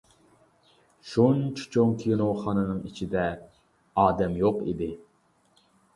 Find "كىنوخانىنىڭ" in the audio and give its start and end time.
2.03-2.79